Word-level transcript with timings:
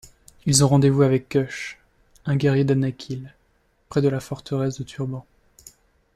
Ils 0.47 0.63
ont 0.63 0.67
rendez-vous 0.67 1.03
avec 1.03 1.29
Cush, 1.29 1.77
un 2.25 2.35
guerrier 2.35 2.63
danakil, 2.63 3.35
près 3.87 4.01
de 4.01 4.09
la 4.09 4.19
forteresse 4.19 4.79
de 4.79 4.83
Turban. 4.83 5.27